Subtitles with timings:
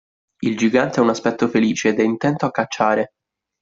[0.39, 3.09] Il gigante ha un aspetto felice ed è intento a cacciare.